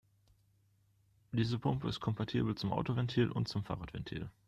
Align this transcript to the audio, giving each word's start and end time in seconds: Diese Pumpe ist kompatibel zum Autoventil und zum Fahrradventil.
Diese 1.31 1.59
Pumpe 1.59 1.87
ist 1.87 1.99
kompatibel 1.99 2.55
zum 2.55 2.71
Autoventil 2.73 3.29
und 3.31 3.47
zum 3.47 3.63
Fahrradventil. 3.63 4.31